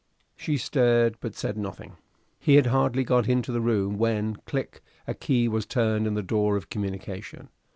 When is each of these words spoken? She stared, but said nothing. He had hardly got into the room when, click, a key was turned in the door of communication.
She 0.35 0.57
stared, 0.57 1.17
but 1.19 1.35
said 1.35 1.59
nothing. 1.59 1.95
He 2.39 2.55
had 2.55 2.65
hardly 2.65 3.03
got 3.03 3.29
into 3.29 3.51
the 3.51 3.61
room 3.61 3.99
when, 3.99 4.37
click, 4.47 4.81
a 5.05 5.13
key 5.13 5.47
was 5.47 5.67
turned 5.67 6.07
in 6.07 6.15
the 6.15 6.23
door 6.23 6.55
of 6.57 6.71
communication. 6.71 7.49